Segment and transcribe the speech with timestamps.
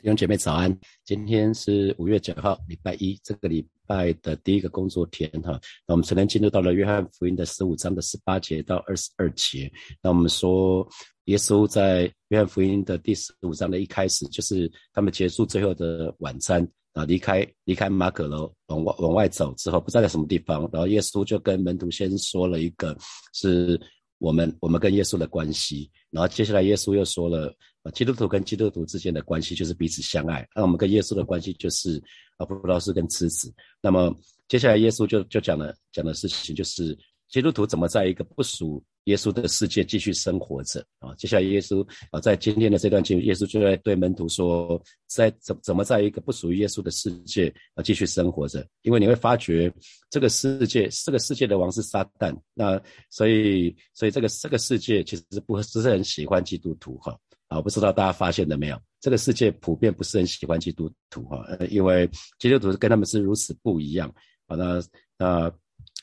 [0.00, 5.60] 弟兄姐妹早安，今天是五月九号，礼拜一，这个礼拜的第一个工作天哈。
[5.88, 9.68] 那我们昨天进入到了约翰福音的十五章的十八节到二十二节。
[10.00, 10.88] 那我们说，
[11.24, 22.96] 耶稣在约翰福音的第十五章的一开始，就是他们结束最后的晚餐啊，离开离开马可楼往外往外走之后，不知道在什么地方，然后耶稣就跟门徒先说了一个，
[23.34, 23.76] 是
[24.18, 27.54] 我们我们跟耶稣的关系，然后接下来耶稣又说了。
[27.94, 31.96] 基督徒跟基督徒之间的关系就是彼此相爱，那我们跟耶稣的关系就是
[32.36, 33.50] 啊，不知道是跟枝子。
[33.80, 34.14] 那么
[34.46, 36.94] 接下来耶稣就就讲了讲的事情，就是
[37.30, 41.14] 基督徒怎么在一个不属耶稣的世界继续生活着啊。
[41.16, 48.64] 接下来耶稣啊，在今天的这段经，耶稣就在对门徒说，在怎怎么在一个不属于耶稣的世界啊继续生活着？
[48.82, 49.72] 因为你会发觉
[50.10, 52.80] 这个世界，这个世界的王是撒旦，那
[53.10, 57.18] 所以所以这个这个世界其实不不是很喜欢基督徒哈。
[57.48, 58.78] 啊，不知道大家发现了没有？
[59.00, 62.06] 这个世界普遍不是很喜欢基督徒哈，因为
[62.38, 64.12] 基督徒跟他们是如此不一样。
[64.46, 64.82] 好，那
[65.16, 65.50] 那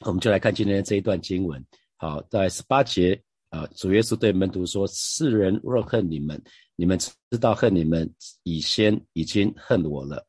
[0.02, 1.63] 我们就来看今天这一段经文。
[1.97, 6.41] 好，在十八节啊，主耶稣对门徒说：“世人若恨你们，
[6.75, 8.11] 你们知道恨你们
[8.43, 10.25] 以先已经恨我了。”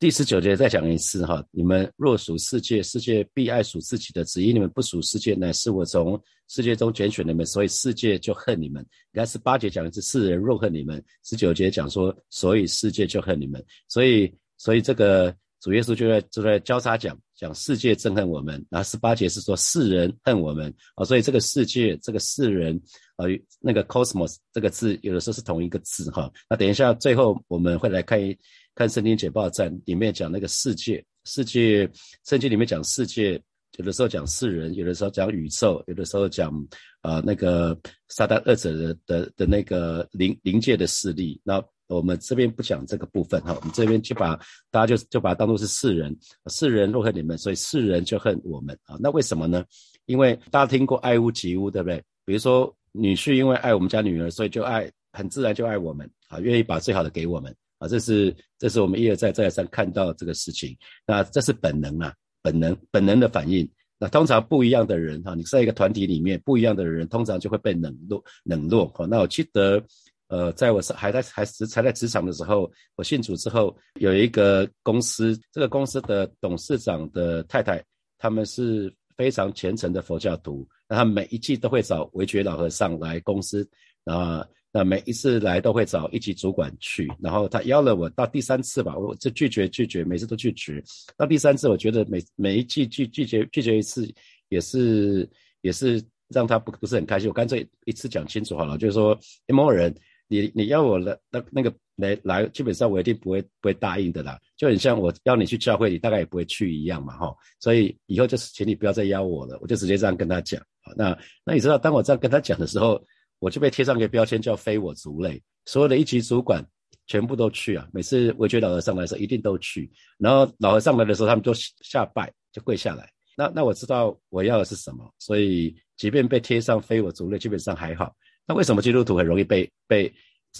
[0.00, 8.84] 第十九节再讲一次哈，你们若属世界，世界必爱属自己的；只因你们不属世界，乃是我从世界中拣选你们，所以世界就恨你们。
[9.12, 13.64] 你看十八节讲的是世人若恨你们，十九节讲说，所以世界就恨你们。
[13.88, 15.34] 所以，所以这个
[15.64, 18.62] 主耶稣就在就在交叉讲，讲世界憎恨我们。
[18.68, 22.78] 然后十八节是说世人恨我们啊，所以这个世界这个世人
[23.16, 23.24] 啊，
[23.60, 26.30] 那个 cosmos 这个字有的时候是同一个字哈。
[26.50, 28.36] 那等一下最后我们会来看一。
[28.76, 31.88] 看圣经解报站里面讲那个世界，世界
[32.26, 33.40] 圣经里面讲世界，
[33.76, 36.52] 有的时候讲世人，有的时候讲宇宙，有的时候讲
[37.00, 37.78] 啊那个
[38.08, 41.40] 撒旦二者的的的那个灵灵界的势力。
[41.44, 41.64] 那
[41.96, 44.36] 我们这边不讲这个部分哈，我们这边就把
[44.70, 48.96] 大家就就把它当做是世人，世人若恨你们，所以世人就恨我们啊。
[49.00, 49.64] 那为什么呢？
[50.06, 52.02] 因为大家听过爱屋及乌，对不对？
[52.24, 57.54] 比如说女婿因为爱我们家女儿，所以就爱很自然就爱我们啊，愿意把最好的给我们。
[57.78, 63.68] 啊，这是这是我们一而再再而三看到这个事情，那这是本能啊，本能本能的反应。
[63.98, 68.86] 那通常不一样的人哈，你在一个团体里面，不一样的人通常就会被冷落冷落。
[68.88, 69.82] 哈，那我记得，
[70.28, 77.82] 呃，在我是还在还是才在职场的时候，我信主之后，有一个公司，这个公司的董事长的太太，
[78.18, 83.68] 他们是非常虔诚的佛教徒，那他每一季都会找维觉老和尚来公司
[84.04, 84.46] 啊。
[84.76, 90.82] 那每一次来都会找一级主管去，然后他邀了我到第三次吧，我就拒绝拒绝，每次都拒绝。
[91.16, 94.12] 到第三次，我觉得每每一季拒拒绝拒绝一次，
[94.48, 95.30] 也是
[95.60, 97.28] 也是让他不不是很开心。
[97.28, 99.94] 我干脆一次讲清楚好了，就是说某人，
[100.40, 104.38] 你你要我来那那个来来，基本上我一定不会不会答应的啦。
[104.56, 107.34] 就很像我要你去教会，你大概也不会去一样嘛，哈。
[107.60, 110.60] 所以以后就是请你不要再邀我了，我就直接这样跟他讲。
[110.96, 113.04] 那那你知道，当我这样跟他讲的时候。
[113.40, 116.64] 我就被贴上一个标签叫非我族类，所有的一级主管
[117.06, 117.86] 全部都去啊。
[117.92, 123.06] 每次我觉老和尚来的时候一定都去，然后老和尚来的时候他们都下拜就跪下来。
[123.36, 128.14] 那那我知道我要的是什么，所以即便被贴上非我族类，基本上还好。
[128.46, 130.12] 那为什么基督徒很容易被被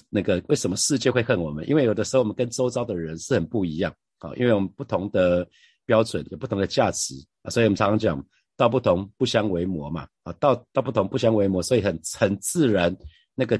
[0.08, 0.42] 那个？
[0.48, 1.68] 为什么世界会恨我们？
[1.68, 5.46] 因为有的时候我们跟周遭的人是很不一样啊，因为我们不同的
[5.86, 8.24] 标准，有不同的价值啊，所以我们常常讲。
[8.56, 12.96] 道不同不相为谋嘛，啊，道道不同不相为谋，所以很很自然，
[13.34, 13.58] 那个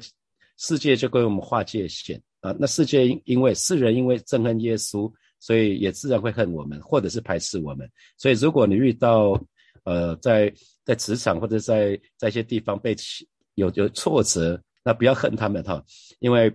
[0.57, 2.55] 世界就跟我们划界限啊。
[2.61, 7.91] 那世界因因为世人因为憎恨耶稣，所以也自然会恨我们，或者是排斥我们。
[8.17, 9.37] 所以如果你遇到
[9.83, 12.95] 呃在在职场或者在在一些地方被
[13.55, 15.83] 有有挫折，那不要恨他们哈，
[16.21, 16.53] 因为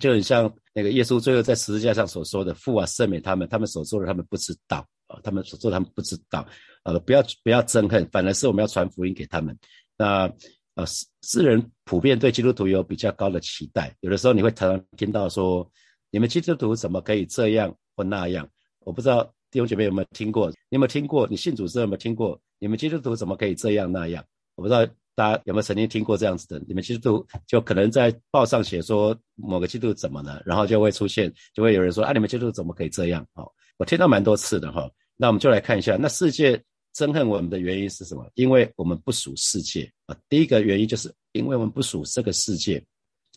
[0.00, 5.18] 就很像那个耶稣最后在十字架上所说的父啊，赦免他们，他们所做的他们不知道啊。
[5.22, 6.46] 他们所做的，他们不知道，
[6.84, 9.56] 呃，不要不要憎恨，反而是我们要传福音给他们。
[9.96, 10.32] 那
[10.74, 10.86] 呃，
[11.22, 15.70] 世人普遍对基督徒有比较高的期待，有的时候你会常常听到说，
[16.10, 18.48] 你们基督徒怎么可以这样或那样？
[18.86, 20.48] 我不知道弟兄姐妹有没有听过？
[20.48, 21.28] 你有没有听过？
[21.28, 22.40] 你信主之后有没有听过？
[22.58, 24.24] 你们基督徒怎么可以这样那样？
[24.54, 26.62] 我不知道大家有没有曾经听过这样子的？
[26.66, 33.26] 你们基督徒就可能在报上写说某个基督徒怎么了，然后就会出现，就会有人说啊，你们基督徒怎么可以这样？
[33.34, 34.90] 哦，我听到蛮多次的哈。
[35.16, 36.60] 那我们就来看一下，那世界
[36.94, 38.30] 憎恨我们的原因是什么？
[38.34, 40.16] 因为我们不属世界啊。
[40.28, 42.82] 第一个原因就是因为我们不属这个世界。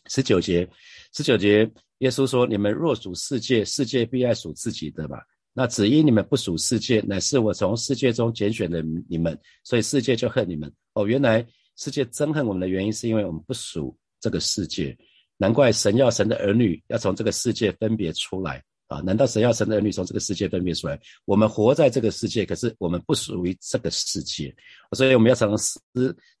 [0.08, 0.68] 十九节，
[1.12, 1.68] 十九节，
[1.98, 5.18] 耶稣说：“你们若属世界，世界必爱属自己的吧。
[5.52, 10.72] 那只因你们不属世界，乃是我从世界中拣选的你们，所以世界就恨你们。
[10.94, 11.44] 哦，原来
[11.76, 14.96] 世界憎恨我们的原因是因为我们不属这个世界。
[15.38, 19.00] 难怪神要神的儿女要从这个世界分别出来啊！
[19.00, 20.98] 难道神要神的儿女从这个世界分别出来？
[21.26, 24.54] 我们活在这个世界，可是我们不属于这个世界，
[24.92, 25.78] 所以我们要常常思，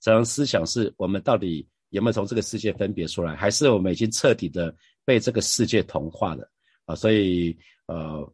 [0.00, 4.74] 常常思想是我们到底有没有从这个世界分别出来，还是我们已经彻底的
[5.04, 6.50] 被这个世界同化了
[6.86, 6.94] 啊？
[6.94, 7.54] 所以
[7.86, 8.32] 呃，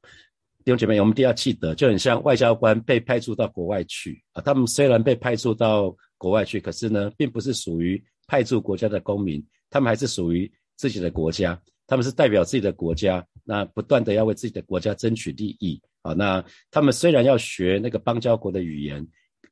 [0.65, 9.45] 弟兄姐妹，我们一定要记得，就很像外交官被派驻到国外去啊，他们虽然被派驻到国外去，可是呢，并不是属于派驻国家的公民。
[9.71, 16.13] 他们还是属于自己的国家，他们是代表自己的国家，那不断的要为自己的国家争取利益啊。
[16.13, 19.07] 那他们虽然要学那个邦交国的语言，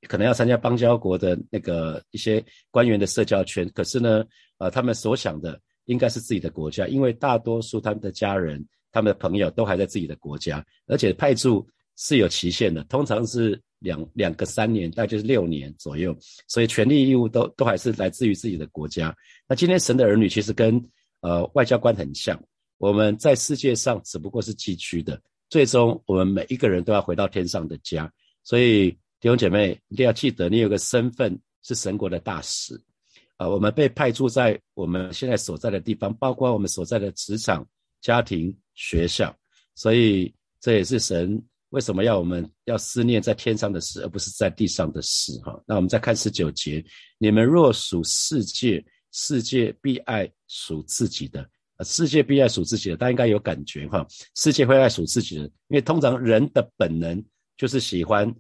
[0.09, 4.23] 可能要参加邦交国的那个一些官员的社交圈，可是呢，
[4.59, 11.67] 呃，他们所想的应该是自己的国家，因为大多数他们的家人、他们的朋友都还在自己的国家，而且派驻
[11.97, 13.61] 是有期限的，通常是。
[13.81, 16.15] 两两个三年，大概就是六年左右，
[16.47, 19.17] 所以权利义务都都还是来自于自己的国家。
[19.49, 20.79] 那今天神的儿女其实跟
[21.23, 22.39] 呃外交官很像，
[22.77, 28.13] 我们在世界上只不过是寄居的，最终我们每一个人都要回到天上的家。
[28.45, 32.79] 所以弟兄姐妹一定要记得，你有个身份是神国的大使
[33.39, 37.67] 啊，我们被派驻在我们现在所在的地方，包括我们所在的职场、
[38.03, 39.37] 家庭、学校，
[39.75, 41.39] 所以这也是神。
[41.69, 45.39] 为什么要我们要思念在天上的事，而不是在地上的事？
[45.43, 46.83] 哈，那我们再看十九节：
[47.19, 48.83] 你们若属世界，
[49.13, 51.47] 世界必爱属自己的。
[51.85, 54.05] 世界必爱属自己的，大家应该有感觉哈。
[54.35, 57.23] 世界会爱属自己的，因为通常人的本能
[57.57, 58.35] 就是喜欢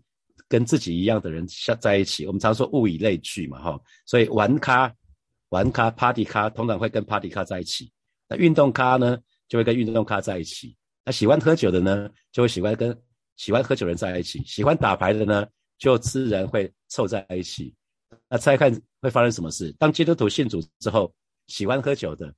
[0.49, 2.27] 跟自己一样的人相在一起。
[2.27, 3.81] 我们常说物以类聚嘛，哈。
[4.07, 4.93] 所以玩咖、
[5.51, 7.93] 玩咖、party 咖通常会跟 party 咖在一起。
[8.29, 9.17] 那运动咖呢，
[9.51, 10.75] 就会跟运动咖在一起。
[11.05, 12.99] 那喜欢喝酒的呢，就会喜欢跟。
[13.37, 15.47] 喜欢喝酒人在一起，喜欢打牌的呢，
[15.79, 17.75] 就自然会凑在一起。
[18.29, 18.71] 那猜看
[19.01, 19.75] 会发生什么事？
[19.79, 21.11] 当基督徒信主之后，
[21.47, 22.35] 喜欢喝酒的，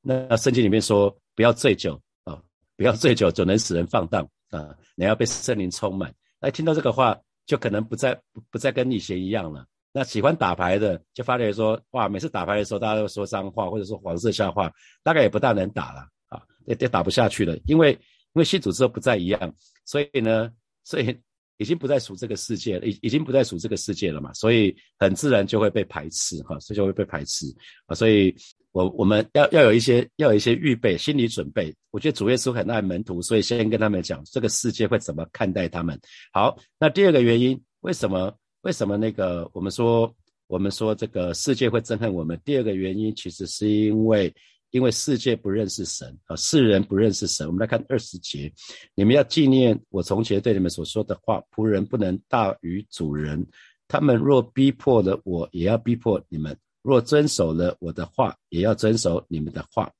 [0.00, 2.42] 那圣经里面说不要醉酒啊，
[2.78, 6.10] 不要醉酒，总能使人放荡啊，你要被圣灵充满。
[6.40, 8.18] 那听到这个话，就可能不再
[8.50, 9.66] 不再跟以前一样了。
[9.92, 14.72] 那喜欢打牌的，就发觉说，哇，每次打牌的时候，大家都说脏话或者说黄色笑话，
[15.02, 16.08] 大概也不大能打了，
[16.66, 17.98] 也也打不下去了，因为。
[18.34, 19.54] 因为信主之后不再一样，
[19.84, 20.50] 所以呢，
[20.84, 21.14] 所以
[21.58, 27.44] 已经不再属这个世界了，已已经不再属这个世界了嘛，所以很自然就会被排斥哈，所以就会被排斥
[27.84, 28.34] 啊，所以
[28.70, 31.70] 我我们要要有一些要有一些预备心理准备。
[31.90, 36.00] 我觉得主耶稣很爱门徒，所以先跟他们讲这个世界会怎么看待他们。
[36.32, 40.10] 好，那第二个原因，为什么为什么那个我们说
[40.46, 42.40] 我们说这个世界会憎恨我们？
[42.46, 44.34] 第二个原因其实是因为。
[44.72, 47.46] 因为世界不认识神啊，世人不认识神。
[47.46, 48.52] 我们来看二十节，
[48.94, 53.46] 你们要纪念我从前对你们所说的话：仆人不能大于主人。
[53.86, 59.92] 他们若逼迫了我，也要逼迫你们；若遵守了我的话，也要遵守你们的话。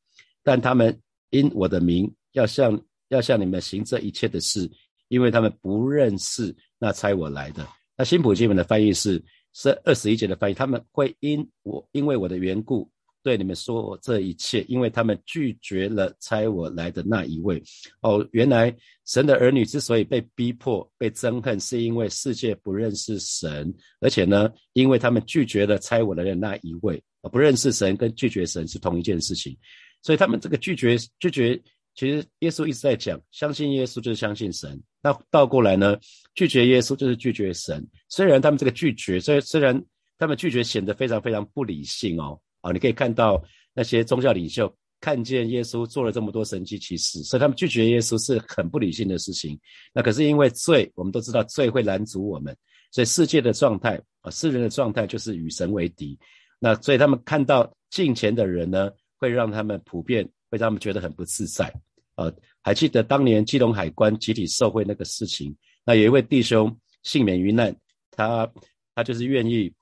[0.43, 0.99] 但他们
[1.29, 4.71] 因我的名要向要向你们行这一切的事，
[5.09, 7.67] 因为他们不认识那差我来的。
[7.95, 9.23] 那新普基本的翻译是
[9.53, 12.91] 是二十一节的翻译，他们会因我因为我的缘故。
[13.23, 17.63] 对你们说这一切，因为他们拒绝了差我来的那一位。
[18.01, 18.75] 哦，原来
[19.07, 27.03] 神的儿女之所以被逼迫、被憎恨，是因为世界不认识神，而且呢，因为他们拒绝了差我来的那一位。
[27.31, 29.57] 不认识神跟拒绝神是同一件事情，
[30.03, 31.57] 所以他们这个拒绝拒绝，
[31.95, 34.83] 其实耶稣一直在讲，相信耶稣就是相信神。
[35.01, 35.97] 那倒过来呢，
[36.35, 37.87] 拒绝耶稣就是拒绝神。
[38.09, 39.81] 虽然他们这个拒绝，虽虽然
[40.19, 42.41] 他们拒绝显得非常非常不理性哦。
[42.63, 43.43] 啊，你可以看到
[43.75, 49.59] 那些宗教领袖看见耶稣做了这么多神迹奇事，所以他们拒绝耶稣是很不理性的事情。
[49.93, 52.57] 那可是因为罪，我们都知道罪会拦阻我们，
[52.93, 56.19] 所以世界的状态啊，世人的状态就是与神为敌。
[56.61, 61.73] 那所以他们看到近前的人呢，会让他们普遍会让他们觉得很不自在。
[62.15, 65.53] 呃，还记得当年基隆海关集体受贿那个事情，
[65.85, 67.75] 那有一位弟兄幸免于难，
[68.13, 68.49] 他
[68.95, 69.73] 他就是愿意，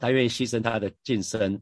[0.00, 1.60] 他愿意牺牲他的晋升。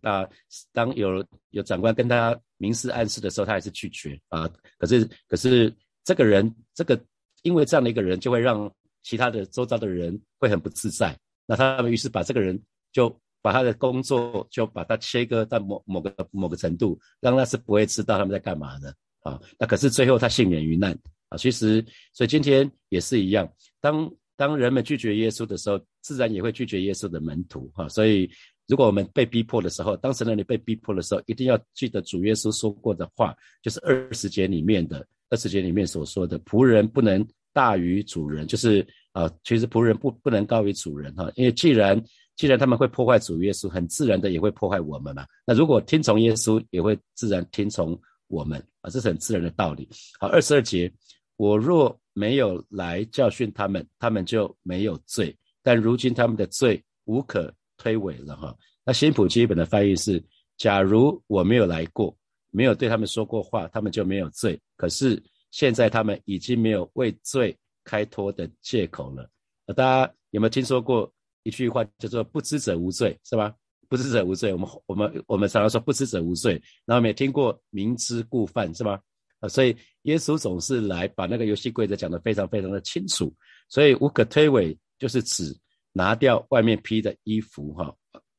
[0.00, 0.28] 那
[0.72, 4.48] 当有有长官跟他明示暗示的时候，他还是拒绝啊。
[4.78, 5.72] 可是可是
[6.04, 7.00] 这个人，这个
[7.42, 8.70] 因为这样的一个人，就会让
[9.02, 11.16] 其他的周遭的人会很不自在。
[11.46, 12.60] 那他们于是把这个人
[12.92, 13.08] 就
[13.40, 19.40] 把他的工作就把他切割到某某个某个程度，让他是不会知道他们在干嘛的啊。
[19.58, 21.36] 那可是最后他幸免于难啊。
[21.36, 23.50] 其实所以今天也是一样，
[23.80, 27.88] 当当人们拒绝耶稣的时候，自然也会拒绝耶稣的门徒哈。
[27.88, 28.30] 所以。
[28.68, 42.00] 如果我们被逼迫的时候，当时呢你被逼迫的时候，一定要记得主耶稣说过的话，就是二十节里面的二十节里面所说的仆人不能大于主人，就是啊，其实仆人不不能高于主人哈，因为既然
[42.36, 45.26] 既然他们会破坏主耶稣，很自然的也会破坏我们嘛。
[45.46, 47.98] 那如果听从耶稣，也会自然听从
[48.28, 49.88] 我们啊，这是很自然的道理。
[50.20, 50.92] 好，二十二节，
[51.36, 55.34] 我若没有来教训他们，他们就没有罪。
[55.62, 57.52] 但如今他们的罪无可
[57.88, 58.54] 推诿了哈。
[58.84, 60.22] 那新普基本的翻译是：
[60.56, 62.14] 假如我没有来过，
[62.50, 64.58] 没有对他们说过话，他们就没有罪。
[64.76, 69.28] 可是现在他们已经没有为罪开脱的借口了。
[69.74, 71.10] 大家有没有听说过
[71.42, 73.54] 一句话叫做“不知者无罪”是吧？
[73.88, 74.52] 不知者无罪。
[74.52, 79.00] 我们我们我们常常说“不知者无罪”，然后没听过“明知故犯”是吧？
[79.40, 83.32] 啊，所以耶稣总是来把那个游戏规则讲得非常非常的清楚。
[83.68, 85.56] 所以无可推诿就是指
[85.92, 87.94] 拿掉外面披的衣服哈。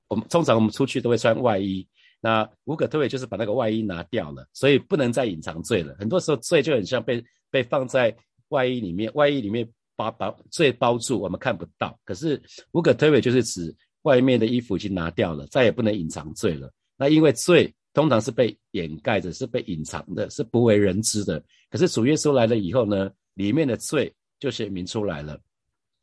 [0.08, 1.88] 我们通常我们出去都会穿外衣，
[2.20, 5.96] 那无可推诿就是把那个外衣拿掉了，所以不能再隐藏罪了。
[6.00, 8.16] 很多时候罪就很像被被放在
[8.48, 12.00] 外衣里面，外衣里面把把罪包住，我们看不到。
[12.04, 12.42] 可是
[12.72, 16.72] 无可推诿就是指外面的衣服已经拿掉了，再也不能隐藏罪了。
[16.98, 21.44] 那因为罪通常是被掩盖着，是被隐藏的，是不为人知的。
[21.70, 25.40] 可是主耶稣来了以后呢，里面的罪就显明出来了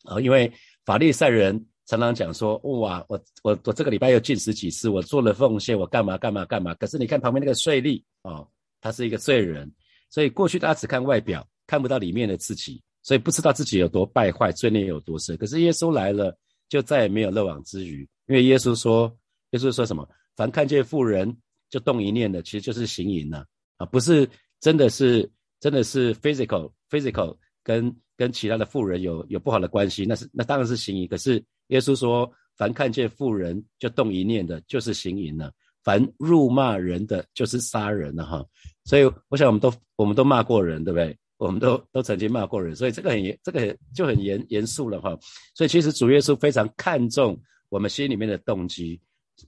[0.04, 0.52] 啊，因为
[0.86, 1.66] 法利赛人。
[1.88, 6.74] 常常讲说，哇，我我我这个礼拜又进食几次，我做了奉献，我干嘛干嘛干嘛。
[6.74, 8.44] 可是你看旁边那个税吏哦，
[8.80, 9.72] 他是一个罪人，
[10.10, 15.36] 所以过去大家只看外表，看不到里面的自己，所以不知道自己有多败坏，罪孽有多深。
[15.36, 16.36] 可是耶稣来了，
[16.68, 19.16] 就再也没有漏网之鱼，因为耶稣说，
[19.50, 20.04] 耶稣说什么？
[20.34, 21.32] 凡看见富人
[21.70, 24.28] 就动一念的，其实就是行淫了啊，不是
[24.58, 31.44] 真的是真的是 physical physical 跟跟其他的富人有有不好的关系，那是那当然是行淫，可是。
[31.70, 35.50] 耶稣说：“凡看见富人就动一念的，就是行淫了；
[35.82, 38.46] 凡辱骂人的，就是杀人了。”哈，
[38.84, 41.18] 所以我想我们都我们都骂过人，对不对？
[41.38, 45.18] 我们都都曾经骂过人，所以这个很严，这个就很严严肃了哈。
[45.56, 47.36] 所以其实主耶稣非常看重
[47.68, 49.00] 我们心里面的动机。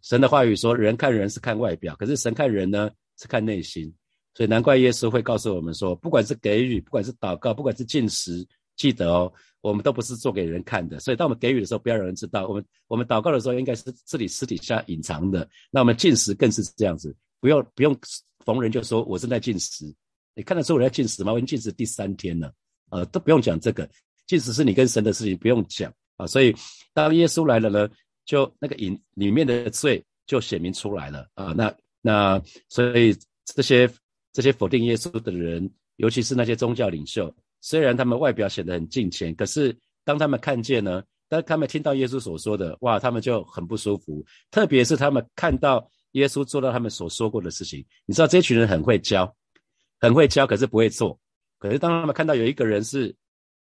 [0.02, 3.94] 神的话语说：“人看人是看外表，可是神看人呢是看内心。”
[4.34, 8.44] 所以难怪耶稣会告诉我们说：“不管是给予，不管是祷告，不管是进食，
[8.78, 9.30] 记得哦。”
[9.60, 12.46] 我们都不是做给人看的，所以当我们给予的时候，不要让人知道。
[12.46, 15.46] 我们我们祷告的时候，应该是自己私底下隐藏的。
[15.68, 17.94] 那我们进食更是这样子，不用不用
[18.44, 19.92] 逢人就说我正在进食。
[20.36, 21.32] 你看得出我在进食吗？
[21.32, 22.54] 我已经进食第三天了，
[22.90, 23.86] 呃，都不用讲这个。
[24.28, 26.24] 进食是你跟神的事情，不用讲啊。
[26.24, 26.54] 所以
[26.94, 27.90] 当耶稣来了呢，
[28.24, 31.52] 就那个隐里面的罪就显明出来了啊。
[31.56, 33.90] 那那所以这些
[34.32, 37.34] 这些否定耶稣的人，尤其是那些宗教领袖。
[37.60, 44.24] 虽然他们外表显得很敬虔，可是当他们看见呢，当他们听到耶稣所说的，哇，他们就很不舒服。
[44.50, 49.34] 特别是他们看到耶稣做到他们所说过的事情，你知道这群人很会教，
[50.00, 51.18] 很会教，可是不会做。
[51.58, 53.14] 可是当他们看到有一个人是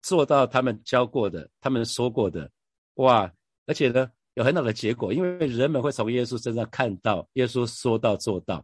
[0.01, 2.49] 做到他们教过的、他们说过的，
[2.95, 3.29] 哇，
[3.65, 8.63] 而且呢有很好的结果，因为人们会从耶稣身上看到耶稣说到做到，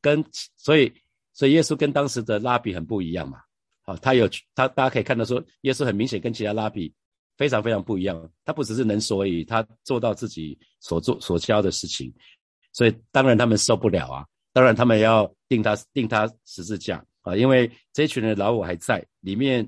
[0.00, 0.24] 跟
[0.56, 0.92] 所以
[1.32, 3.40] 所以耶稣跟当时的拉比很不一样嘛。
[3.88, 6.92] 啊，他有他，大家可以看到说，耶稣很明显跟其他拉比
[7.38, 8.30] 非常非常不一样。
[8.44, 12.12] 他不只是能说而已，他做到自己所做所教的事情，
[12.74, 19.66] 所以当然他们受不了啊，当然他们要定他定他十字架啊，因为这群人老我还在里面，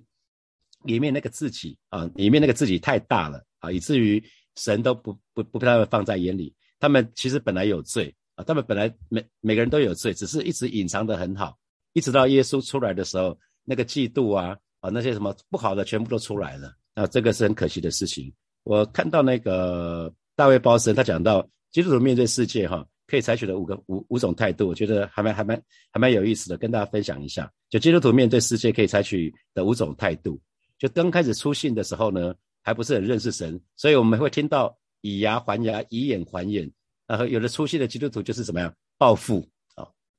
[0.85, 4.23] 里面那个自己啊，里面那个自己太大了啊，以至于
[4.57, 6.55] 神都不不不被他们放在眼里。
[6.79, 11.59] 他们其实本来有罪啊，他们本来每每个人都有罪，只是一直隐藏的很好，
[11.95, 13.35] 一直到耶稣出来的时候。
[13.71, 18.33] 那个嫉妒啊啊那些什么不好的全部都出来了啊，这个是很可惜的事情。
[18.65, 25.63] 我看到那个大卫包森他讲到基督徒面对世界哈，可以采取的五个五五种态度，我觉得还蛮还蛮
[25.93, 27.49] 还蛮有意思的，跟大家分享一下。
[27.69, 30.37] 就基督徒面对世界可以采取的五种态度。
[30.81, 36.69] 就刚开始出信的时候呢，还不是很认识神，所以我们会听到以牙还牙，以眼还眼。
[37.07, 39.49] 然后有的出信的基督徒就是怎么样报复。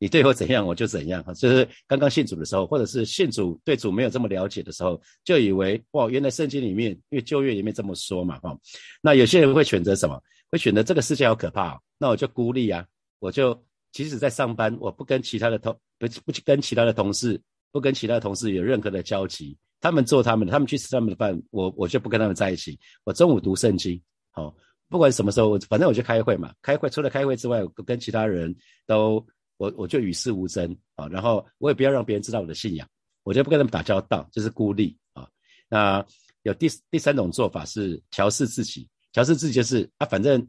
[0.01, 1.31] 你对我怎样，我就怎样哈。
[1.37, 8.57] 就是刚刚信主的时候，或者是信主对主没有这么了解的时候，就以为哇，原来圣经里面，因为旧约里面这么说嘛哈。
[8.99, 10.19] 那有些人会选择什么？
[10.51, 12.83] 会选择这个世界好可怕哦，那我就孤立啊，
[13.19, 17.39] 我就即使在上班，我不跟其他的同不不跟其他的同事，
[17.71, 19.55] 不跟其他的同事有任何的交集。
[19.79, 22.75] 他们做他们的，他们去吃他们的饭，我我就不跟他们在一起。
[23.03, 24.51] 我中午读圣经，好，
[24.89, 26.51] 不管什么时候，反正我就开会嘛。
[26.59, 28.55] 开会除了开会之外，我跟其他人
[28.87, 29.23] 都。
[29.61, 32.87] 我我就与世无争啊，然后我也不要让别人知道我的信仰，
[33.21, 35.29] 我就不跟他们打交道，就是孤立啊。
[35.69, 36.03] 那
[36.41, 40.47] 有第第三种做法是调试自己，调试自己就是啊，反正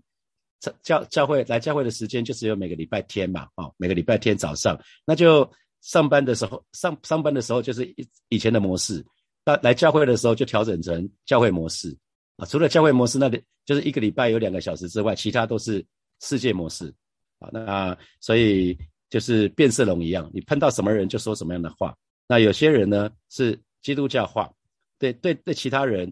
[0.83, 5.47] 教教会来教会的时间就只有每个礼拜天嘛，啊，每个礼拜天早上，那就
[5.83, 9.05] 上班的时候上上班的时候就是以以前的模式，
[9.45, 11.95] 那来教会的时候就调整成教会模式
[12.39, 15.85] 啊，除了教会模式那里就是一个礼拜有两个小时之外，其他都是
[16.23, 16.91] 世界模式
[17.39, 17.51] 啊。
[17.53, 18.75] 那所以
[19.13, 21.95] 就是变色龙一样，你碰到什么人就说什么样的话。
[22.27, 24.51] 那有些人呢是基督教化，
[24.99, 26.11] 对对对，其他人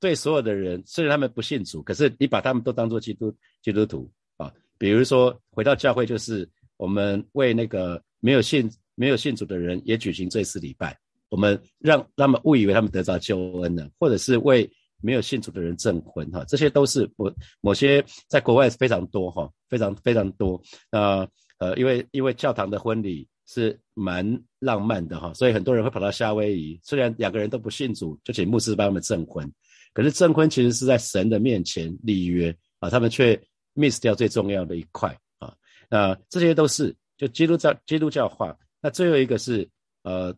[0.00, 3.30] 对所有的人，虽然他们不信主，可是你把他们都当做基督
[3.60, 4.50] 基督徒啊。
[4.78, 14.66] 比如说回到教会，就是我们为那个没有信没有信主的人也举行这次礼拜，我们让他们误以为他们得到救恩了，或者是为
[15.02, 17.30] 没有信主的人证婚哈，这些都是某
[17.60, 20.58] 某些在国外非常多哈，非常非常多。
[20.90, 21.28] 那呃，
[21.60, 23.28] 呃因为因为教堂的婚礼。
[23.52, 24.24] 是蛮
[24.60, 26.78] 浪漫的哈，所以很多人会跑到夏威夷。
[26.84, 29.52] 虽然两个人都不信主，就请牧师帮他们证婚。
[29.92, 33.34] 可是证婚其实是在神的面前立约啊，他们却
[33.74, 35.52] miss 掉最重要的一块啊。
[35.88, 38.56] 那这些都是就基督教基督教化。
[38.80, 39.68] 那最后一个是
[40.04, 40.32] 呃，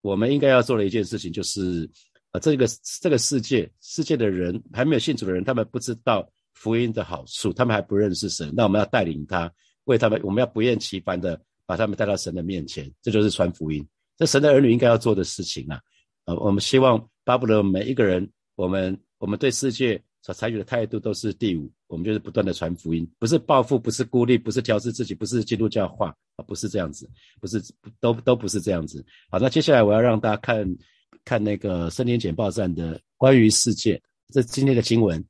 [0.00, 1.86] 我们应该要做的一件事情就是
[2.30, 2.66] 呃，这个
[2.98, 8.50] 这个世界世界的人还没有信主的人，他们不知道福音的好处，他们还不认识神。
[8.56, 9.52] 那我们要带领他，
[9.84, 11.40] 为他们，我们要不厌其烦的。
[11.64, 13.86] 把他们带到神的面前，这就是传福音。
[14.18, 15.80] 这神的儿女应该要做的事情啊！
[16.24, 27.08] 呃，我们希望巴不得每一个人，我们我们对世界所采取的态度都是第五，我们就是不断的传福音，不是报复，不是孤立，不是调制自己，不是基督教化啊，不是这样子，
[27.40, 27.62] 不是
[28.00, 29.02] 都都不是这样子。
[29.30, 30.76] 好，那接下来我要让大家看
[31.24, 35.24] 看那个圣经简报站的关于世界，这今天的经文。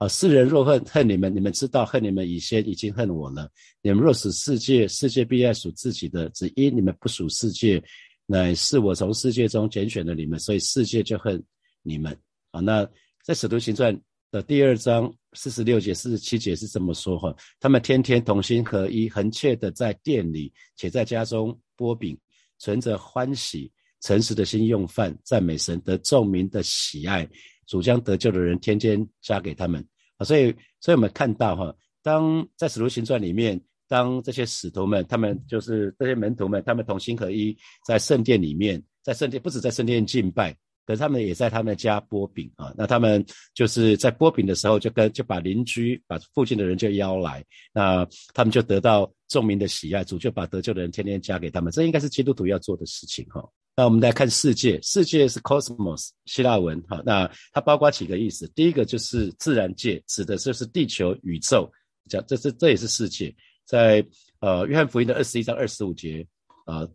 [0.00, 0.08] 啊！
[0.08, 3.46] 世人若恨恨你们，你们知道恨你们以先已经恨我了。
[3.82, 7.82] 你们若使世界，世界必爱属自己的，只因你们不属世界，
[8.24, 11.42] 乃是我从世界中拣选了你们，所以世界就恨
[11.82, 12.16] 你们。
[12.50, 12.88] 啊，那
[13.22, 13.94] 在使徒行传
[14.30, 22.18] 的第二章四十六节、四十七节是这么说哈：他们天天同心合一，恒切的在店里，且在家中剥饼，
[22.58, 27.28] 存着欢喜诚实的心用饭，赞美神，得众民的喜爱。
[27.66, 29.86] 主将得救的人天天加给他们
[30.24, 42.72] 所以，所以我们看到哈，当在使徒行传里面，当这些使徒们，他们就是这些门徒们，他们同心合一，在圣殿里面，在圣殿不止在圣殿敬拜，可是他们也在他们家剥饼啊。
[42.76, 51.72] 那他们就是在剥饼的时候，就跟就把邻居、把附近的人就邀来，那他们就得到众民的喜爱，主就把得救的人天天加给他们。
[51.72, 53.42] 这应该是基督徒要做的事情哈。
[53.80, 58.46] 那我们来看世界，世界是 cosmos 希腊文，哈，那它包括几个意思。
[58.48, 61.66] 第一个就是自然界，指的就是地球、宇宙，
[62.06, 63.34] 讲这是这也是世界。
[63.64, 64.06] 在
[64.40, 66.26] 呃约翰福音的二十一章二十五节，
[66.66, 66.86] 呃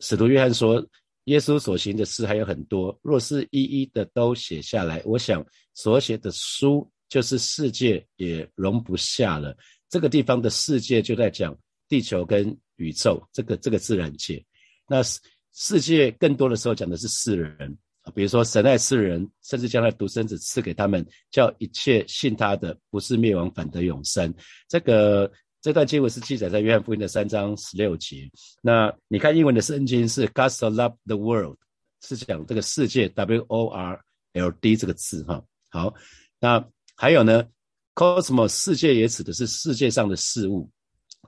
[0.00, 0.82] 使徒约翰说，
[1.24, 9.54] 耶稣所行的事还有很多，若是一一的都写下来，我想所写的书就是世界也容不下了。
[9.90, 11.54] 这个地方的世界就在讲
[11.86, 14.42] 地球跟宇宙这个这个自然界，
[14.88, 15.20] 那是。
[15.54, 24.34] 世界更多的时候讲的是世人啊，比如说神爱世人，甚至将他独生子赐给他们，叫一切信他的不是灭亡，反得永生。
[24.68, 25.30] 这个
[25.62, 28.28] 这段经文是记载在约翰福音的三章十六节。
[28.60, 31.56] 那你看英文的圣经是 God so loved the world，
[32.02, 35.42] 是讲这个世界 W O R L D 这个字哈。
[35.70, 35.94] 好，
[36.40, 36.62] 那
[36.96, 37.46] 还有呢
[37.94, 40.68] ，“Cosmo” 世界也指的是世界上的事物，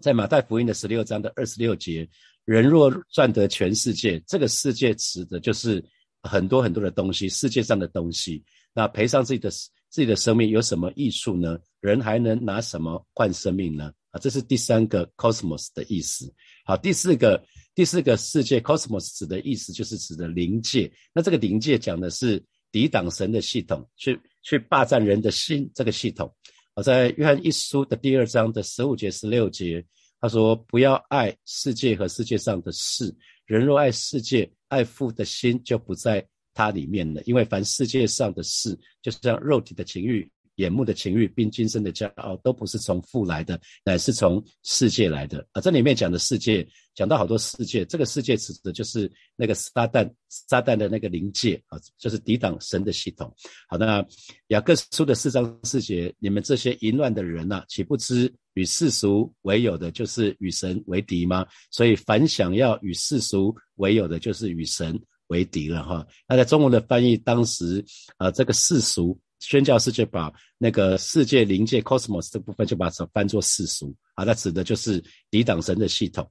[0.03, 2.09] 在马太福音的十六章的二十六节。
[2.47, 5.85] 人若赚得全世界，这个世界指的就是
[6.23, 8.43] 很多很多的东西，世界上的东西。
[8.73, 11.59] 那赔上自己的自己的生命有什么益处呢？
[11.81, 13.93] 人还能拿什么换生命呢？
[14.13, 16.33] 啊，这是第三个 cosmos 的意思。
[16.65, 20.89] 好，第四个第四个世界 cosmos 指的意思就是指的灵界。
[21.13, 26.33] 那这个灵界讲的是抵挡神的系统，去去霸占人的心这个系统。
[26.75, 29.85] 我在约翰一书的第二章的十五节十六节。
[30.21, 33.15] 他说：“不要爱世界和世界上的事。
[33.45, 37.23] 人若爱世界，爱父的心就不在他里面了。
[37.25, 45.61] 因为凡世界上的事，就是像肉体的情欲。”眼目的情欲，并今生的骄傲，都不是从父来的，乃是从世界来的啊！
[45.61, 53.31] 这里面讲的世界，讲到好多世界，这个世界指的就是那个撒旦，撒旦的那个灵界啊，就是抵挡神的系统。
[53.69, 54.03] 好，那
[54.47, 61.47] 雅各书的四章四节，你们这些淫乱的人呐，岂不知与世俗为友的，就是与神为敌吗？
[61.71, 66.07] 所以，凡想要与世俗为友的，就是与神为敌了哈。
[66.29, 67.85] 那在中文的翻译，当时
[68.17, 69.17] 啊，这个世俗。
[69.39, 76.29] 宣教士就把那个世界灵界 cosmos 这部分就把它翻作世俗啊，那指的就是抵挡神的系统。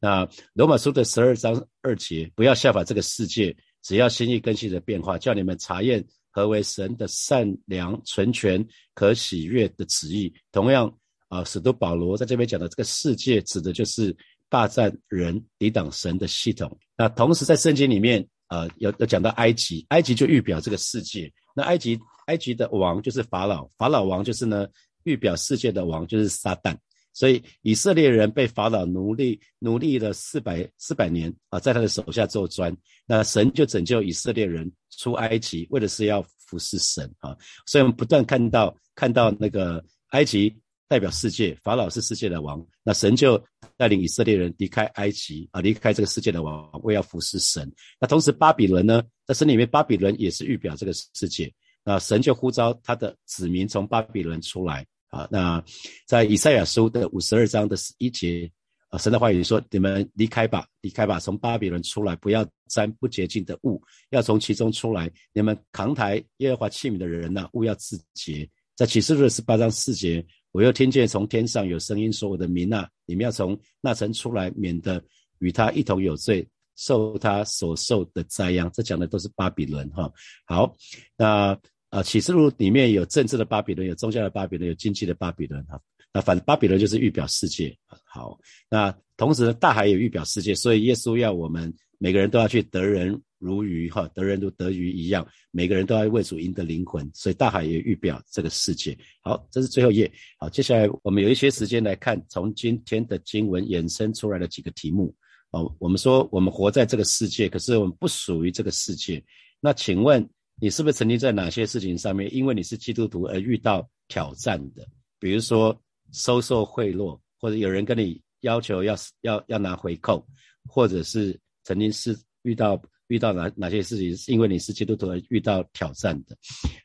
[0.00, 10.32] 那罗马书的十二章二节，不要效法这个世界，只要心意更新的变化，叫你们查验何为神的善良、纯全、可喜悦的旨意。
[10.50, 10.90] 同样
[11.28, 14.14] 啊，使徒保罗在这边讲的这个世界，指的就是
[14.48, 16.76] 霸占人、抵挡神的系统。
[16.96, 21.32] 那同时在圣经里面啊，有有讲到埃及，埃及就预表这个世界。
[21.54, 21.98] 那埃及。
[22.28, 24.68] 埃及的王就是法老，法老王就是呢
[25.04, 26.76] 预表世界的王就是撒旦。
[27.14, 32.76] 所以以色列人被法老奴隶奴隶了四百四百年啊，在他的手下做砖。
[33.06, 37.34] 那神就拯救以色列人出埃及，为的是要服侍神啊。
[37.64, 40.54] 所以我们不断看到看到那个埃及
[40.88, 42.66] 代表世界，法老是世界的王。
[42.82, 43.40] 那神就
[43.76, 47.70] 带领以色列人离开埃及啊，离开这个世界的王，为要服侍神。
[48.00, 51.52] 那同时巴比伦呢，在神里面，巴比伦也是预表这个世界。
[51.84, 54.84] 那神就呼召他的子民从巴比伦出来。
[55.08, 55.62] 啊，那
[56.06, 58.50] 在以赛亚书的五十二章的十一节，
[58.88, 65.10] 啊，神的话语说：“你们离开吧，离开吧，从巴比伦出来，不要沾不洁净的物，要从其中出来。
[65.32, 70.24] 你们扛抬耶和华器皿的人呐，勿要自洁。”在启示录的十八章四节，
[70.58, 75.00] 我又听见从天上有声音说：“我的民呐，你们要从那城出来，免得
[75.38, 76.44] 与他一同有罪，
[76.74, 80.12] 受他所受的灾殃。”这讲的都是巴比伦哈。
[80.44, 80.76] 好，
[81.16, 81.56] 那。
[81.90, 85.80] 啊，启示录里面有政治的巴比伦，有宗教的巴比伦，有经济的巴比伦哈。
[86.12, 87.74] 那反正巴比伦就是预表世界。
[88.04, 97.10] 好，那同时呢，大海也预表世界，所以耶稣要我们每个人都要去得人如鱼哈，得人如得鱼一样，每个人都要为主赢得灵魂。
[97.14, 98.96] 所以大海也预表这个世界。
[99.22, 100.12] 好，这是最后一页。
[100.38, 105.14] 好，接下来我们有一些时间来看从今天的经文衍生出来的几个题目。
[105.50, 109.22] 哦，我们说我们活在这个世界，可是我们不属于这个世界。
[109.60, 110.28] 那请问？
[110.60, 114.84] 你是不是曾经在哪些事情上面，因为你是基督徒而遇到挑战的？
[115.20, 120.26] 比如说收受贿赂，或者有人跟你要求要要要拿回扣，
[120.66, 122.76] 或者是曾经是遇到
[123.08, 126.36] 遇到哪哪些事情，是因为你是基督徒而遇到挑战的？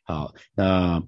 [0.04, 1.02] 好，那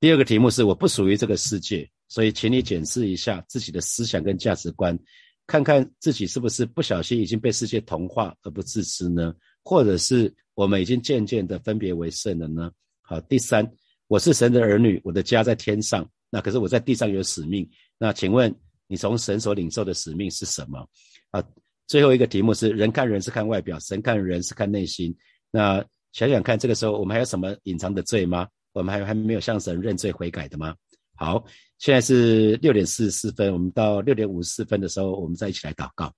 [0.00, 4.98] 第二个题目是我不属于这个世界，所以请你检视一下自己的思想跟价值观，
[5.46, 9.34] 看看自己是不是不小心已经被世界同化而不自知呢？
[9.64, 10.32] 或者是？
[10.58, 12.72] 我们已经渐渐的分别为圣了呢。
[13.00, 13.64] 好，第三，
[14.08, 17.64] 我是神的儿女，我的家在天上，那可是我在地上有使命。
[17.96, 18.52] 那请问
[18.88, 20.84] 你从神所领受的使命是什么？
[21.30, 21.40] 啊，
[21.88, 25.12] 最后一个题目是：人看人是看外表，神看人是看内心。
[25.50, 28.46] 那想想看，这个时候我们还有什么隐藏的罪吗？
[28.72, 30.76] 我们还还没有向神认罪悔改的吗？
[31.16, 31.44] 好，
[31.78, 36.12] 现在是六点四十四分，我们到六点五十四分的时候，我们再一起来祷告。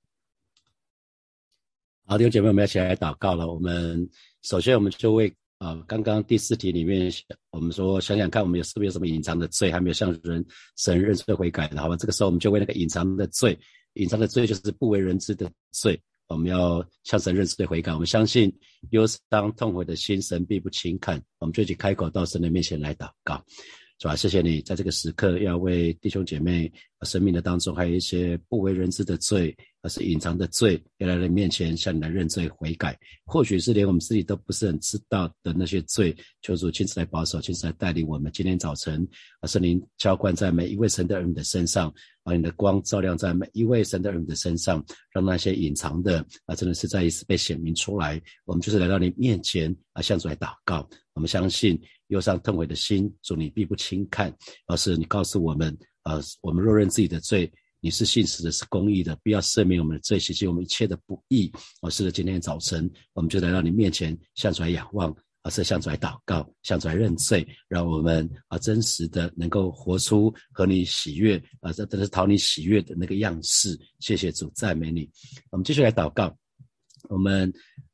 [2.05, 3.47] 好，弟兄姐妹，我们要起来祷告了。
[3.51, 4.07] 我们。
[4.43, 7.13] 首先，我们就为啊，刚刚第四题里面，
[7.51, 10.43] 我们说想想看，我们有是不是有什么隐藏的罪，还没有向人
[10.79, 11.97] 神认罪悔改的，好吧？
[11.97, 13.57] 这个时候，我们就为那个隐藏的罪，
[13.95, 17.93] 隐藏的罪就是不为人知的罪，我们要向神认罪悔改。
[17.93, 18.53] 我们相信
[18.91, 21.23] 忧伤痛悔的心，神必不轻看。
[21.39, 23.45] 我们就一起开口到神的面前来祷告。
[24.01, 24.17] 是吧？
[24.17, 32.99] 谢谢你在这个时刻要为弟兄姐妹生命的当中，还有一些不为人知的罪，而是隐藏的罪，要来你面前向你来认罪悔改。
[33.27, 38.33] 或许是连我们自己都不是很知道的那些罪，求主亲自来保守，亲自来带领我们。
[38.33, 39.07] 今天早晨，
[39.41, 44.83] 啊，圣灵浇灌在每一位神的儿女的身上，把你的光照亮在每一位神的儿女的身上，
[45.13, 48.19] 让那些隐藏的啊，真的是再一次被显明出来。
[48.47, 50.89] 我们就是来到你面前啊，向主来祷告。
[51.13, 51.79] 我们相信。
[52.11, 54.33] 忧伤痛悔的心，主你必不轻看，
[54.67, 61.51] 而是你告诉我们，呃，我们若认自己的罪，你是信实的，是公义的，必要赦免我们的罪，洗净我们一切的不义。
[61.83, 73.79] 而是今天早晨，我们就来到你面前，向主来仰望，而是向主来祷告，向主来认罪，让我们啊真实的能够活出和你喜悦，啊这都是讨你喜悦的那个样式。
[74.01, 75.09] 谢谢主，赞美你。
[75.51, 76.37] 我们继续来祷告，
[77.09, 77.51] 我们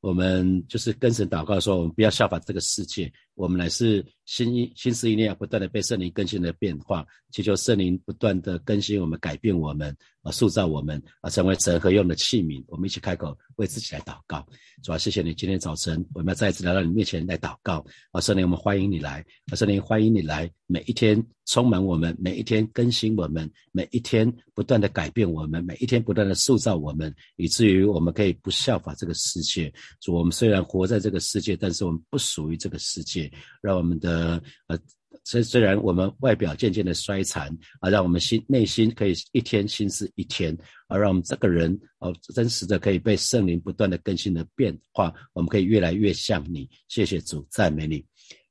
[0.07, 3.13] 我们就是跟神祷告说，我们不要效法这个世界。
[3.35, 12.65] 我们乃是心意心思意念不断的被圣灵更新的变化，祈求圣灵不断的更新我们、改变我们啊，塑造我们啊，成为神合用的器皿。
[12.69, 14.47] 我们一起开口为自己来祷告。
[14.81, 29.71] 主啊，谢谢你今天早晨，我们要再一次来到你面前来祷告啊，圣灵，我们欢迎你来啊，圣灵欢迎你来，每一天充满我们，每一天更新我们，每一天不断的改变我们，每一天不断的塑造我们，以至于我们可以不效法这个世界。
[30.01, 33.31] 主，我们虽然活在这个世界，但是我们不属于这个世界。
[33.61, 34.79] 让我们的呃，
[35.25, 37.49] 虽虽然我们外表渐渐的衰残
[37.81, 40.57] 啊，让我们心内心可以一天心思一天，
[40.89, 46.69] 而让我们这个人哦，真实的可以被圣灵不断的更新的变化，我们可以越来越像你。
[46.89, 48.05] 谢谢主，赞美你。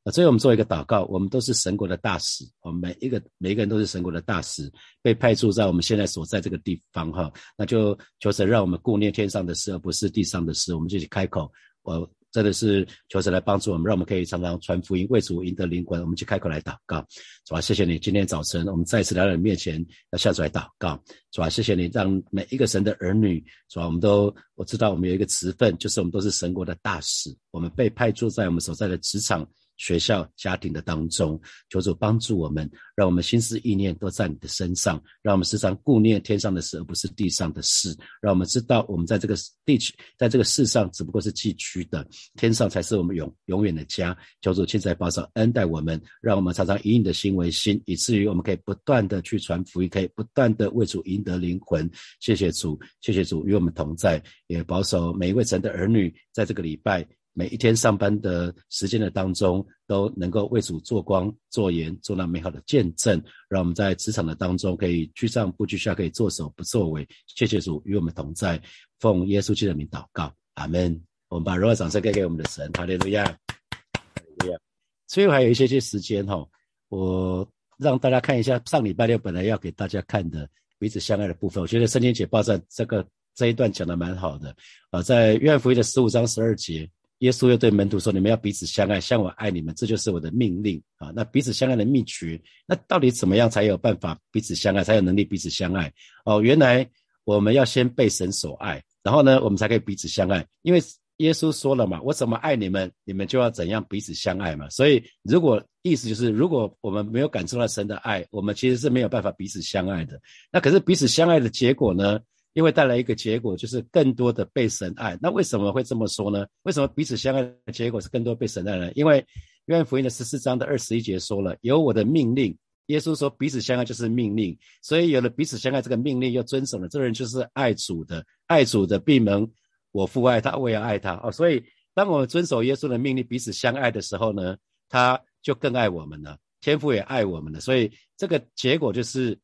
[0.06, 10.74] 啊，最后我们做一个祷告，我们都是神国的大使，我们每一个每一个人都是神国的大使，被派驻在我们现在所在这个地方哈，那就求神让我们顾念天上的事，而不是地上的事。
[10.74, 12.10] 我们就去开口，我。
[12.32, 16.02] 真的是求神来帮助我们，让我们可以常常传福音，为主赢得灵魂。
[16.02, 17.00] 我们去开口来祷告，
[17.46, 17.98] 主啊，谢谢你！
[17.98, 29.48] 今天早晨我们再次来到你面前，要下主来祷告，主啊，谢谢你，让每一个神的儿女，主啊，我们都我知道我们有一个词分，就是我们都是神国的大使，我们被派驻在我们所在的职场。
[29.78, 31.40] 学校、家庭的当中。
[31.70, 37.96] 求主帮助我们，让我们心思意念都在你的身上，让我们时常顾念天上的事，而不是地上的事。
[38.22, 39.36] 让我们知道，我们在这个
[39.66, 44.18] 地区，在这个世上只不过是寄居的，天上才是我们永永远的家。
[44.42, 51.90] 求主现在保守恩待我们，让我们常常以你的心为心，以至于我们可以不断的去传福音，可以不断的为主赢得灵魂。
[52.20, 57.06] 谢谢主，谢谢主与我们同在，也保守每一位神的儿女，在这个礼拜
[57.38, 67.06] 每一天上班的时间的当中，都能够为主做光、做盐、做那美好的见证，让我们在职场的当中可以居上不居下，可以做首不作为。
[67.28, 68.60] 谢谢主与我们同在，
[69.00, 71.00] 奉耶稣基督的名祷告，阿门。
[71.28, 74.58] 我们把荣耀掌声给给我们的神，哈利路亚，哈利路亚。
[75.06, 76.48] 最后还有一些些时间哈，
[76.88, 77.46] 我
[77.78, 80.50] 让大家看一下上礼拜六本来要给大家看的。
[80.78, 84.54] 彼此相爱的部分，我觉得圣经解报在这个这一段讲的蛮好的
[84.92, 86.88] 啊，在约翰福音的十五章十二节，
[87.20, 95.92] 耶稣又对门徒说：“你们要彼此相爱，像我爱你们，这就是我的命令啊。”那彼此相爱的秘诀，那到底怎么样才有办法彼此相爱，才有能力彼此相爱？
[96.26, 96.90] 哦，原来
[97.24, 100.82] 我们要先被神所爱，然后呢，我们才可以彼此相爱，因为。
[101.20, 104.70] 耶稣说了嘛，我怎么爱你们，你们就要怎样彼此相爱嘛。
[104.70, 110.20] 所以，如果意思就是，如果我们没有感受到神的爱，我们其实是没有办法彼此相爱的。
[110.52, 112.20] 那可是彼此相爱的结果呢？
[112.56, 115.16] 因为带来一个结果，就是更多的被神爱。
[115.22, 116.46] 那为什么会这么说呢？
[116.64, 118.92] 为什么彼此相爱的结果是更多被神爱呢？
[118.94, 119.24] 因为
[119.66, 122.58] 约翰福音的十四章的二十一节说了，有我的命令。
[122.88, 129.52] 耶稣说彼此相爱就是命令，所以有了彼此相爱这个命令又遵守了，这个人就是爱主的，爱主的闭门。
[129.92, 131.32] 我父爱他，我也爱他哦。
[131.32, 131.64] 所以，
[131.94, 134.56] 当我们遵守耶稣的命令，彼此相爱的时候呢，
[134.88, 136.38] 他就更爱我们了。
[136.62, 137.60] 天父也爱我们了。
[137.60, 139.36] 所以，这个结果就是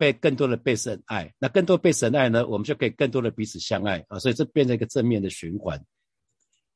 [0.00, 1.30] 被更多的被神爱。
[1.38, 4.18] 那更多被神爱呢，我们就可以更多的彼此相爱啊。
[4.18, 5.76] 所以，这变成一个正面的循环。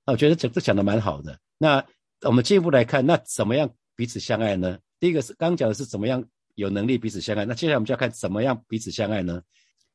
[0.04, 1.40] 啊，我觉得这这讲的蛮好的。
[1.56, 1.82] 那
[2.20, 4.78] 我们进一步来看，那怎么样彼此相爱呢？
[5.00, 6.22] 第一个是刚讲的是怎么样
[6.54, 7.46] 有能力彼此相爱。
[7.46, 9.40] 那接下来我们就要看怎么样彼此相爱呢？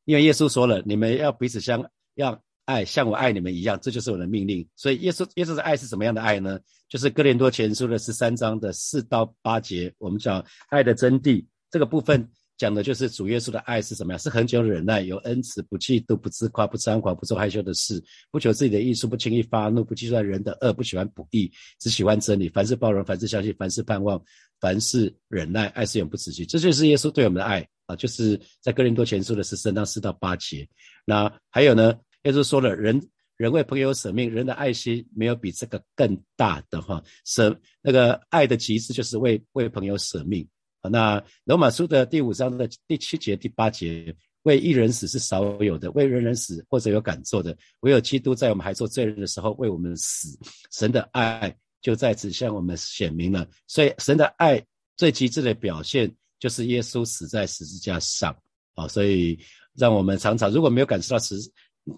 [0.06, 2.42] 因为耶稣说了，你们要彼此相要。
[2.66, 4.64] 爱像我爱你们一样，这就是我的命令。
[4.76, 6.60] 所以耶稣耶稣的爱是什么样的爱呢？
[6.88, 12.30] 就是哥林多前书的十三章的四到八节，我们讲爱的真谛这个部分
[12.60, 14.20] 讲的就是主耶稣的爱是什么样？
[14.20, 22.50] 是恒久忍耐，有恩慈，不嫉妒，不自夸，不张狂，不做害羞的事，不求自己的益处，不轻易发怒，不计算人的恶，不喜欢不义，只喜欢真理。
[22.50, 24.22] 凡事包容，凡事相信，凡事盼望，
[24.60, 26.46] 凡事忍耐，爱是永不止息。
[26.46, 27.96] 这就是耶稣对我们的爱啊！
[27.96, 30.68] 就是在哥林多前书的十三章四到八节。
[31.06, 31.98] 那还有呢？
[32.24, 33.02] 耶稣说了，人
[33.38, 37.02] 人为朋友舍命，人的爱心没有比这个更大的哈。
[37.24, 40.46] 舍那个爱的极致就是为为朋友舍命。
[40.88, 50.38] 那罗马书的第五章的第七节、第八节，为一人死是少有的，为人人死或者有敢做的，唯有基督在我们还做罪人的时候为我们死。
[50.72, 53.48] 神的爱就在此向我们显明了。
[53.68, 54.64] 所以神的爱
[54.96, 58.36] 最极致的表现就是耶稣死在十字架上
[58.76, 58.88] 啊。
[58.88, 59.38] 所以
[59.76, 61.36] 让我们常常如果没有感受到十。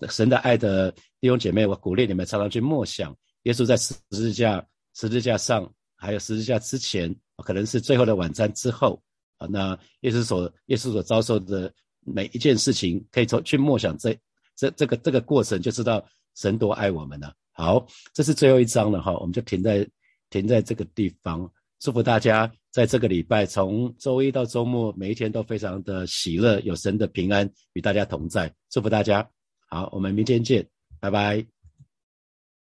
[0.10, 0.90] 神的爱的
[1.20, 3.14] 弟兄姐妹，我鼓励你们常常去默想
[3.44, 4.66] 耶稣在十字架、
[4.96, 9.02] 十字架上，还有十字架之前，可能是最后的晚餐之后
[9.38, 9.48] 啊。
[9.48, 11.74] 那耶稣所耶稣所遭受的
[12.06, 14.16] 每一件事情，可以从去默想这
[14.56, 16.04] 这这个这个过程，就知道
[16.36, 17.34] 神多爱我们了。
[17.54, 19.88] 好，这是最后一章了哈，我们就停在
[20.30, 21.52] 停在这个地方。
[21.80, 28.54] 祝福大家在这个礼拜，从周一到周末，每一天都非常的喜乐，有神的平安与大家同在。
[28.70, 29.28] 祝福大家。
[29.68, 30.68] 好，我们明天见，
[31.00, 31.61] 拜拜。